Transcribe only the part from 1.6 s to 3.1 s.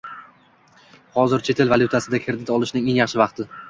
el valyutasida kredit olishning eng